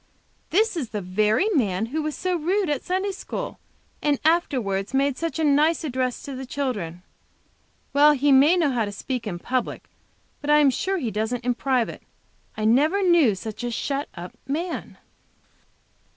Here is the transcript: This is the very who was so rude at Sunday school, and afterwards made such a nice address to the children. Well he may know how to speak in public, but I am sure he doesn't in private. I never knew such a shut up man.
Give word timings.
This 0.49 0.75
is 0.75 0.89
the 0.89 0.99
very 0.99 1.47
who 1.55 2.01
was 2.01 2.15
so 2.15 2.35
rude 2.35 2.71
at 2.71 2.81
Sunday 2.83 3.11
school, 3.11 3.59
and 4.01 4.19
afterwards 4.25 4.95
made 4.95 5.15
such 5.15 5.37
a 5.37 5.43
nice 5.43 5.83
address 5.83 6.23
to 6.23 6.35
the 6.35 6.43
children. 6.47 7.03
Well 7.93 8.13
he 8.13 8.31
may 8.31 8.57
know 8.57 8.71
how 8.71 8.85
to 8.85 8.91
speak 8.91 9.27
in 9.27 9.37
public, 9.37 9.87
but 10.41 10.49
I 10.49 10.57
am 10.57 10.71
sure 10.71 10.97
he 10.97 11.11
doesn't 11.11 11.45
in 11.45 11.53
private. 11.53 12.01
I 12.57 12.65
never 12.65 13.03
knew 13.03 13.35
such 13.35 13.63
a 13.63 13.69
shut 13.69 14.09
up 14.15 14.31
man. 14.47 14.97